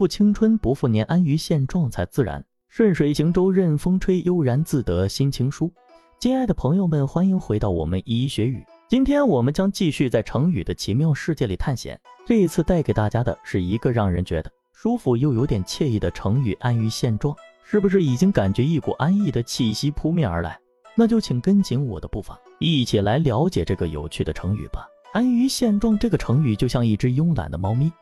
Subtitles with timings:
[0.00, 2.42] 不青春不复年，安于现状才自然。
[2.70, 5.70] 顺水行舟，任风吹，悠然自得心情舒。
[6.18, 8.64] 亲爱的朋友们，欢迎回到我们一学语。
[8.88, 12.00] 今天我们将继续在成语的奇妙世界里探险。
[12.26, 17.36] 这一次带给大家的是一个让人觉得舒服又有点惬意的成语“安于现状”。
[17.62, 20.58] 是不是已经感觉一股安逸的气息扑面而来？
[20.96, 24.86] 那就请跟紧我的步伐，一起来了解这个有趣的成语吧。
[25.12, 27.92] 安于现状这个成语就像一只慵懒的猫咪，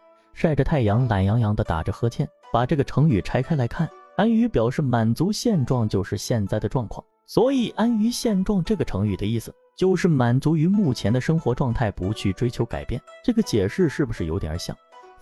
[0.41, 2.29] 晒着太阳，懒洋洋的打着呵欠。
[2.53, 7.05] 把这个成语拆开来看，安于表示满足现状，就是现在的状况。
[7.27, 13.03] 所以，安于现状这个成语的意思就是满足于目前的生活状态，不去追求改变。
[13.25, 14.77] 这个解释是不是有点像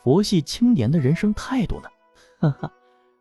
[0.05, 1.89] 佛系青年的人生态度呢？
[2.39, 2.70] 哈哈。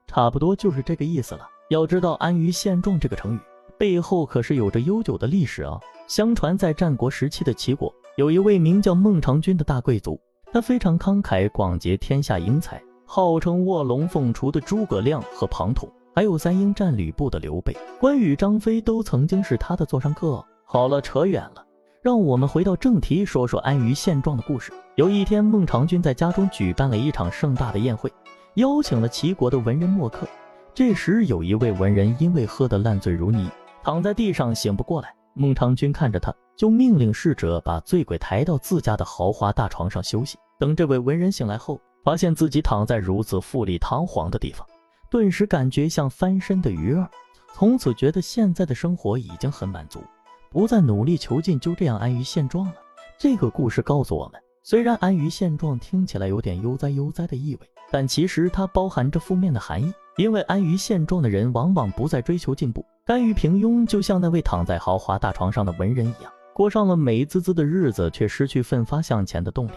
[0.06, 1.48] 差不多就是这个意思了。
[1.70, 3.40] 要知道“安于现状”这个成语
[3.78, 5.80] 背后可是有着悠久的历史啊！
[6.10, 10.20] 相传在战国时期的齐国，有一位名叫孟尝君的大贵族，
[10.56, 20.42] 他非常慷慨，广结天下英才，号称卧龙凤雏的诸葛亮和庞统，还有三英战吕布的刘备、关羽、张飞都曾经是他的座上客。
[20.64, 21.66] 好了，扯远了，
[22.02, 24.72] 让我们回到正题，说说安于现状的故事。
[24.96, 28.10] 有一天，孟尝君在家中举办了一场盛大的宴会。
[28.54, 30.26] 邀请了齐国的文人墨客。
[30.74, 33.50] 这时，有一位文人因为喝得烂醉如泥，
[33.84, 35.14] 躺在地上醒不过来。
[35.34, 40.38] 孟尝君看着他，就命令侍者把醉鬼抬到自家的豪华大床上休息。
[40.60, 44.66] 等这位文人醒来后，发现自己躺在如此富丽堂皇的地方，
[45.10, 47.10] 顿时感觉像翻身的鱼儿。
[47.54, 50.02] 从此觉得现在的生活已经很满足，
[50.50, 52.74] 不再努力求进，就这样安于现状了。
[53.18, 57.70] 这个故事告诉我们，虽然安于现状听起来有点悠哉悠哉的意味。
[57.92, 69.72] 但其实它包含着负面的含义，因为安于现状的人往往不再追求进步，甘于平庸，就像那位躺在豪华大床上的文人一样，过上了美滋滋的日子，却失去奋发向前的动力。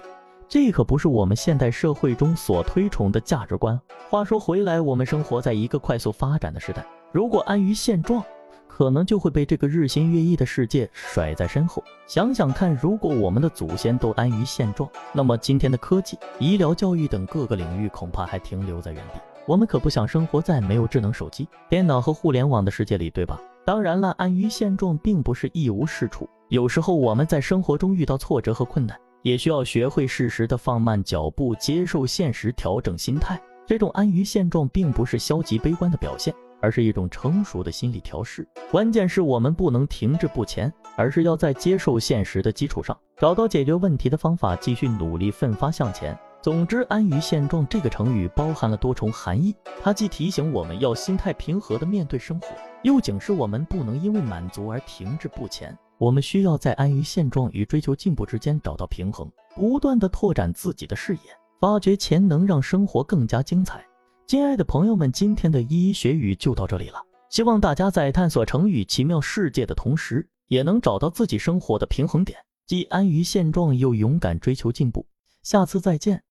[0.48, 3.78] 这可不是我们现代社会中所推崇的价值观。
[4.08, 8.24] 话说回来，我们生活在一个快速发展的时代，如果安于现状，
[8.66, 11.84] 可能就会被这个日新月异的世界甩在身后。
[12.06, 19.20] 想想看，如果我们的祖先都安于现状，那么今天的科技、医疗、教育等各个领域恐怕还停留在原地。
[19.46, 23.38] 我们可不想生活在没有智能手机、电脑和互联网的世界里，对吧？
[23.66, 26.26] 当然了，安于现状并不是一无是处。
[26.48, 33.40] 有时候我们在生活中遇到挫折和困难，也需要学会适时的放慢脚步，接受现实，调整心态。
[33.66, 36.34] 这种安于现状并不是消极悲观的表现。
[36.60, 38.46] 而是一种成熟的心理调试。
[38.70, 46.18] 关键是我们不能停滞不前，而是要在接受现实的基础上，找到解决问题的方法，继续努力奋发向前。
[46.40, 49.54] 总之，“安于现状”这个成语包含了多重含义。
[49.82, 52.48] 它既提醒我们要心态平和地面对生活，
[52.82, 55.76] 又警示我们不能因为满足而停滞不前。
[55.98, 61.20] 我们需要在安于现状与追求进步之间找到平衡，不断地拓展自己的视野，
[61.60, 63.84] 发掘潜能，让生活更加精彩。
[64.26, 67.02] 亲爱的朋友们，今天的一一学语就到这里了。
[67.30, 75.04] 希望大家在探索成语奇妙世界的同时，也能找到自己生活的平衡点，既安于现状，又勇敢追求进步。
[75.42, 76.22] 下次再见。